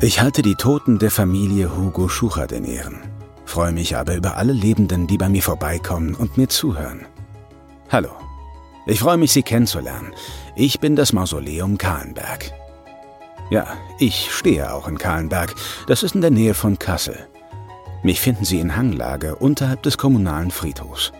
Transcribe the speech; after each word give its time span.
Ich 0.00 0.20
halte 0.20 0.42
die 0.42 0.54
Toten 0.54 1.00
der 1.00 1.10
Familie 1.10 1.76
Hugo 1.76 2.08
Schuchert 2.08 2.52
in 2.52 2.64
Ehren, 2.64 3.00
freue 3.44 3.72
mich 3.72 3.96
aber 3.96 4.14
über 4.14 4.36
alle 4.36 4.52
Lebenden, 4.52 5.08
die 5.08 5.18
bei 5.18 5.28
mir 5.28 5.42
vorbeikommen 5.42 6.14
und 6.14 6.38
mir 6.38 6.48
zuhören. 6.48 7.04
Hallo, 7.90 8.10
ich 8.86 9.00
freue 9.00 9.16
mich, 9.16 9.32
Sie 9.32 9.42
kennenzulernen. 9.42 10.14
Ich 10.54 10.78
bin 10.78 10.94
das 10.94 11.12
Mausoleum 11.12 11.78
Kahlenberg. 11.78 12.52
Ja, 13.50 13.66
ich 13.98 14.30
stehe 14.30 14.72
auch 14.72 14.86
in 14.86 14.98
Kahlenberg. 14.98 15.56
Das 15.88 16.04
ist 16.04 16.14
in 16.14 16.20
der 16.20 16.30
Nähe 16.30 16.54
von 16.54 16.78
Kassel. 16.78 17.18
Mich 18.04 18.20
finden 18.20 18.44
Sie 18.44 18.60
in 18.60 18.76
Hanglage 18.76 19.34
unterhalb 19.34 19.82
des 19.82 19.98
kommunalen 19.98 20.52
Friedhofs. 20.52 21.10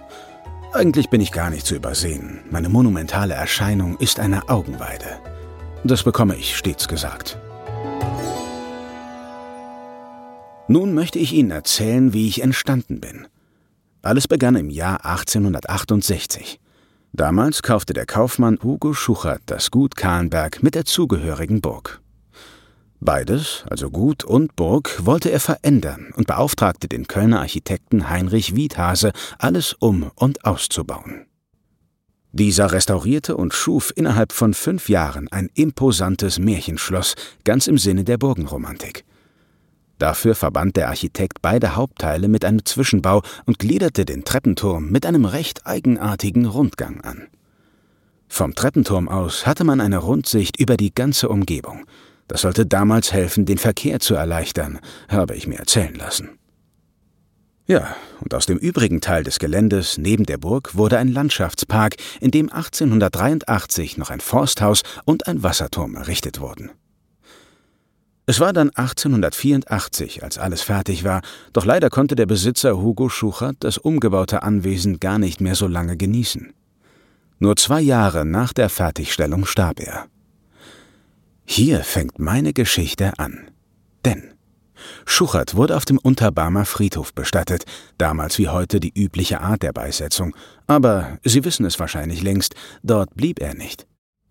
Eigentlich 0.72 1.10
bin 1.10 1.20
ich 1.20 1.32
gar 1.32 1.50
nicht 1.50 1.66
zu 1.66 1.74
übersehen. 1.74 2.44
Meine 2.48 2.68
monumentale 2.68 3.34
Erscheinung 3.34 3.96
ist 3.96 4.20
eine 4.20 4.48
Augenweide. 4.48 5.18
Das 5.82 6.04
bekomme 6.04 6.36
ich 6.36 6.56
stets 6.56 6.86
gesagt. 6.86 7.38
Nun 10.68 10.92
möchte 10.92 11.18
ich 11.18 11.32
Ihnen 11.32 11.50
erzählen, 11.50 12.12
wie 12.12 12.28
ich 12.28 12.42
entstanden 12.42 13.00
bin. 13.00 13.26
Alles 14.02 14.28
begann 14.28 14.54
im 14.54 14.68
Jahr 14.68 15.04
1868. 15.04 16.60
Damals 17.14 17.62
kaufte 17.62 17.94
der 17.94 18.04
Kaufmann 18.04 18.58
Hugo 18.62 18.92
Schuchert 18.92 19.40
das 19.46 19.70
Gut 19.70 19.96
Kahlenberg 19.96 20.62
mit 20.62 20.74
der 20.74 20.84
zugehörigen 20.84 21.62
Burg. 21.62 22.02
Beides, 23.00 23.64
also 23.70 23.90
Gut 23.90 24.24
und 24.24 24.56
Burg, 24.56 25.00
wollte 25.06 25.30
er 25.30 25.40
verändern 25.40 26.12
und 26.16 26.26
beauftragte 26.26 26.86
den 26.86 27.06
Kölner 27.06 27.40
Architekten 27.40 28.10
Heinrich 28.10 28.54
Wiedhase, 28.54 29.12
alles 29.38 29.72
um 29.72 30.10
und 30.16 30.44
auszubauen. 30.44 31.26
Dieser 32.32 32.72
restaurierte 32.72 33.38
und 33.38 33.54
schuf 33.54 33.90
innerhalb 33.96 34.32
von 34.32 34.52
fünf 34.52 34.90
Jahren 34.90 35.28
ein 35.28 35.48
imposantes 35.54 36.38
Märchenschloss, 36.38 37.14
ganz 37.44 37.68
im 37.68 37.78
Sinne 37.78 38.04
der 38.04 38.18
Burgenromantik. 38.18 39.06
Dafür 39.98 40.34
verband 40.34 40.76
der 40.76 40.88
Architekt 40.88 41.42
beide 41.42 41.76
Hauptteile 41.76 42.28
mit 42.28 42.44
einem 42.44 42.64
Zwischenbau 42.64 43.22
und 43.46 43.58
gliederte 43.58 44.04
den 44.04 44.24
Treppenturm 44.24 44.90
mit 44.90 45.06
einem 45.06 45.24
recht 45.24 45.66
eigenartigen 45.66 46.46
Rundgang 46.46 47.00
an. 47.00 47.28
Vom 48.28 48.54
Treppenturm 48.54 49.08
aus 49.08 49.46
hatte 49.46 49.64
man 49.64 49.80
eine 49.80 49.98
Rundsicht 49.98 50.60
über 50.60 50.76
die 50.76 50.94
ganze 50.94 51.28
Umgebung– 51.28 51.84
das 52.28 52.42
sollte 52.42 52.66
damals 52.66 53.12
helfen, 53.12 53.46
den 53.46 53.58
Verkehr 53.58 54.00
zu 54.00 54.14
erleichtern, 54.14 54.78
habe 55.08 55.34
ich 55.34 55.46
mir 55.46 55.58
erzählen 55.58 55.94
lassen. 55.94 56.38
Ja, 57.66 57.96
und 58.20 58.32
aus 58.34 58.46
dem 58.46 58.58
übrigen 58.58 59.00
Teil 59.00 59.24
des 59.24 59.38
Geländes 59.38 59.98
neben 59.98 60.24
der 60.24 60.38
Burg 60.38 60.74
wurde 60.74 60.98
ein 60.98 61.08
Landschaftspark, 61.08 61.96
in 62.20 62.30
dem 62.30 62.50
1883 62.50 63.98
noch 63.98 64.10
ein 64.10 64.20
Forsthaus 64.20 64.82
und 65.04 65.26
ein 65.26 65.42
Wasserturm 65.42 65.94
errichtet 65.96 66.40
wurden. 66.40 66.70
Es 68.28 68.40
war 68.40 68.52
dann 68.52 68.68
1884, 68.68 70.22
als 70.22 70.36
alles 70.36 70.60
fertig 70.60 71.02
war, 71.02 71.22
doch 71.54 71.64
leider 71.64 71.88
konnte 71.88 72.14
der 72.14 72.26
Besitzer 72.26 72.76
Hugo 72.76 73.08
Schuchert 73.08 73.56
das 73.60 73.78
umgebaute 73.78 74.42
Anwesen 74.42 75.00
gar 75.00 75.18
nicht 75.18 75.40
mehr 75.40 75.54
so 75.54 75.66
lange 75.66 75.96
genießen. 75.96 76.52
Nur 77.38 77.56
zwei 77.56 77.80
Jahre 77.80 78.26
nach 78.26 78.52
der 78.52 78.68
Fertigstellung 78.68 79.46
starb 79.46 79.80
er. 79.80 80.08
Hier 81.46 81.80
fängt 81.80 82.18
meine 82.18 82.52
Geschichte 82.52 83.18
an. 83.18 83.50
Denn 84.04 84.34
Schuchert 85.06 85.54
wurde 85.54 85.74
auf 85.74 85.86
dem 85.86 85.96
Unterbarmer 85.96 86.66
Friedhof 86.66 87.14
bestattet, 87.14 87.64
damals 87.96 88.36
wie 88.36 88.48
heute 88.48 88.78
die 88.78 88.92
übliche 88.94 89.40
Art 89.40 89.62
der 89.62 89.72
Beisetzung, 89.72 90.36
aber 90.66 91.16
Sie 91.24 91.46
wissen 91.46 91.64
es 91.64 91.80
wahrscheinlich 91.80 92.20
längst, 92.20 92.54
dort 92.82 93.14
blieb 93.14 93.40
er 93.40 93.54
nicht. 93.54 93.87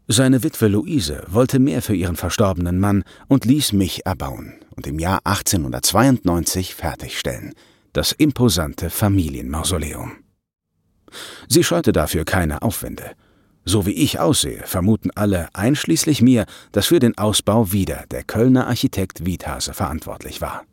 Seine 0.10 0.42
Witwe 0.42 0.70
Luise 0.70 1.24
wollte 1.28 1.60
mehr 1.60 1.82
für 1.82 1.94
ihren 1.94 2.16
verstorbenen 2.16 2.80
Mann 2.80 3.04
und 3.28 3.44
ließ 3.44 3.74
mich 3.74 4.06
erbauen 4.06 4.54
und 4.74 4.88
im 4.88 5.00
Jahr 5.00 5.20
1892 5.26 6.76
fertigstellen, 6.76 7.54
das 7.92 8.14
imposante 8.14 8.90
Familienmausoleum. 8.90 10.14
Sie 11.50 11.62
scheute 11.62 11.92
dafür 11.92 12.24
keine 12.24 12.62
Aufwände. 12.62 13.12
So 13.66 13.86
wie 13.86 13.92
ich 13.92 14.18
aussehe, 14.18 14.64
vermuten 14.66 15.12
alle, 15.14 15.50
einschließlich 15.54 16.22
mir, 16.22 16.46
dass 16.72 16.86
für 16.86 17.00
den 17.00 17.18
Ausbau 17.18 17.74
wieder 17.74 18.06
der 18.10 18.24
Kölner 18.24 18.68
Architekt 18.68 19.26
Wiedhase 19.26 19.74
verantwortlich 19.74 20.40
war. 20.40 20.64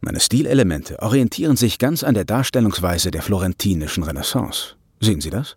Meine 0.00 0.18
Stilelemente 0.18 1.00
orientieren 1.00 1.56
sich 1.56 1.78
ganz 1.78 2.02
an 2.02 2.14
der 2.14 2.24
Darstellungsweise 2.24 3.12
der 3.12 3.22
florentinischen 3.22 4.02
Renaissance. 4.02 4.74
Sehen 5.00 5.20
Sie 5.20 5.30
das? 5.30 5.56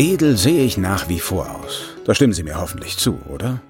Edel 0.00 0.36
sehe 0.36 0.62
ich 0.62 0.78
nach 0.78 1.08
wie 1.08 1.18
vor 1.18 1.50
aus. 1.60 1.86
Da 2.04 2.14
stimmen 2.14 2.32
Sie 2.32 2.44
mir 2.44 2.60
hoffentlich 2.60 2.96
zu, 2.98 3.18
oder? 3.28 3.60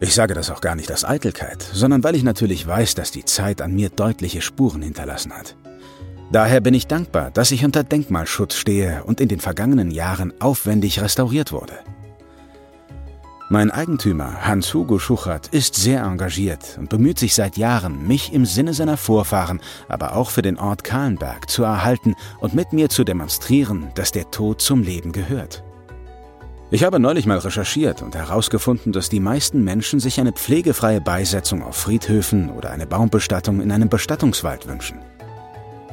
Ich 0.00 0.12
sage 0.12 0.34
das 0.34 0.50
auch 0.50 0.60
gar 0.60 0.74
nicht 0.74 0.90
aus 0.90 1.04
Eitelkeit, 1.04 1.62
sondern 1.62 2.02
weil 2.02 2.16
ich 2.16 2.24
natürlich 2.24 2.66
weiß, 2.66 2.96
dass 2.96 3.12
die 3.12 3.24
Zeit 3.24 3.62
an 3.62 3.72
mir 3.72 3.88
deutliche 3.88 4.42
Spuren 4.42 4.82
hinterlassen 4.82 5.32
hat. 5.32 5.54
Daher 6.32 6.60
bin 6.60 6.74
ich 6.74 6.88
dankbar, 6.88 7.30
dass 7.30 7.52
ich 7.52 7.64
unter 7.64 7.84
Denkmalschutz 7.84 8.56
stehe 8.56 9.04
und 9.04 9.20
in 9.20 9.28
den 9.28 9.38
vergangenen 9.38 9.92
Jahren 9.92 10.34
aufwendig 10.40 11.00
restauriert 11.00 11.52
wurde. 11.52 11.74
Mein 13.50 13.70
Eigentümer, 13.70 14.46
Hans-Hugo 14.46 14.98
Schuchert, 14.98 15.48
ist 15.48 15.74
sehr 15.74 16.02
engagiert 16.02 16.76
und 16.78 16.90
bemüht 16.90 17.18
sich 17.18 17.34
seit 17.34 17.56
Jahren, 17.56 18.06
mich 18.06 18.34
im 18.34 18.44
Sinne 18.44 18.74
seiner 18.74 18.98
Vorfahren, 18.98 19.60
aber 19.88 20.16
auch 20.16 20.28
für 20.28 20.42
den 20.42 20.58
Ort 20.58 20.84
Kahlenberg 20.84 21.48
zu 21.48 21.62
erhalten 21.62 22.14
und 22.40 22.52
mit 22.52 22.74
mir 22.74 22.90
zu 22.90 23.04
demonstrieren, 23.04 23.88
dass 23.94 24.12
der 24.12 24.30
Tod 24.30 24.60
zum 24.60 24.82
Leben 24.82 25.12
gehört. 25.12 25.64
Ich 26.70 26.84
habe 26.84 27.00
neulich 27.00 27.24
mal 27.24 27.38
recherchiert 27.38 28.02
und 28.02 28.14
herausgefunden, 28.14 28.92
dass 28.92 29.08
die 29.08 29.20
meisten 29.20 29.64
Menschen 29.64 29.98
sich 29.98 30.20
eine 30.20 30.32
pflegefreie 30.32 31.00
Beisetzung 31.00 31.62
auf 31.62 31.76
Friedhöfen 31.76 32.50
oder 32.50 32.70
eine 32.70 32.86
Baumbestattung 32.86 33.62
in 33.62 33.72
einem 33.72 33.88
Bestattungswald 33.88 34.68
wünschen. 34.68 34.98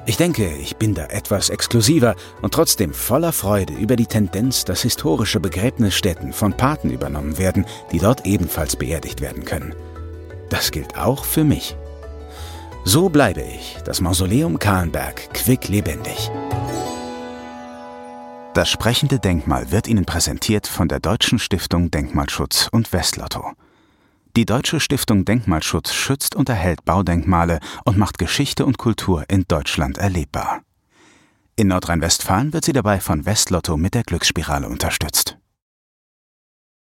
Ich 0.07 0.17
denke, 0.17 0.53
ich 0.53 0.77
bin 0.77 0.93
da 0.93 1.05
etwas 1.05 1.49
exklusiver 1.49 2.15
und 2.43 2.53
trotzdem 2.53 2.93
voller 2.93 3.31
Freude 3.31 3.73
über 3.73 3.95
die 3.95 4.05
Tendenz, 4.05 4.63
dass 4.63 4.83
historische 4.83 5.39
Begräbnisstätten 5.39 6.31
von 6.31 6.53
Paten 6.53 6.91
übernommen 6.91 7.39
werden, 7.39 7.65
die 7.91 7.97
dort 7.97 8.25
ebenfalls 8.25 8.75
beerdigt 8.75 9.19
werden 9.21 9.45
können. 9.45 9.73
Das 10.49 10.69
gilt 10.69 10.95
auch 10.95 11.25
für 11.25 11.43
mich. 11.43 11.75
So 12.83 13.09
bleibe 13.09 13.41
ich, 13.41 13.77
das 13.83 13.99
Mausoleum 13.99 14.59
Kahlenberg, 14.59 15.33
quicklebendig. 15.33 16.29
Das 18.53 18.69
sprechende 18.69 19.17
Denkmal 19.17 19.71
wird 19.71 19.87
Ihnen 19.87 20.05
präsentiert 20.05 20.67
von 20.67 20.87
der 20.87 20.99
Deutschen 20.99 21.39
Stiftung 21.39 21.89
Denkmalschutz 21.89 22.69
und 22.71 22.93
Westlotto. 22.93 23.53
Die 24.35 24.45
Deutsche 24.45 24.81
Stiftung 24.81 25.23
Denkmalschutz 25.23 25.93
schützt 25.93 26.35
und 26.35 26.49
erhält 26.49 26.83
Baudenkmale 26.83 27.59
und 27.85 27.97
macht 27.97 28.17
Geschichte 28.17 28.65
und 28.65 28.77
Kultur 28.77 29.23
in 29.29 29.45
Deutschland 29.47 29.97
erlebbar. 29.97 30.61
In 31.55 31.69
Nordrhein-Westfalen 31.69 32.51
wird 32.51 32.65
sie 32.65 32.73
dabei 32.73 32.99
von 32.99 33.25
Westlotto 33.25 33.77
mit 33.77 33.93
der 33.93 34.03
Glücksspirale 34.03 34.67
unterstützt 34.67 35.37